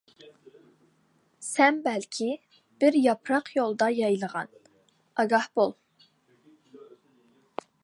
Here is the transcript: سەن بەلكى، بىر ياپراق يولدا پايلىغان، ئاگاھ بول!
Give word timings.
سەن 1.47 1.77
بەلكى، 1.87 2.29
بىر 2.83 2.97
ياپراق 3.01 3.53
يولدا 3.59 3.91
پايلىغان، 3.99 4.51
ئاگاھ 5.21 5.49
بول! 5.59 5.79